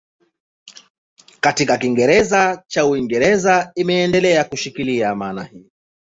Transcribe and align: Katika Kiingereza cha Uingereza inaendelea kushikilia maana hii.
Katika 1.41 1.77
Kiingereza 1.77 2.63
cha 2.67 2.85
Uingereza 2.85 3.71
inaendelea 3.75 4.43
kushikilia 4.43 5.15
maana 5.15 5.43
hii. 5.43 5.71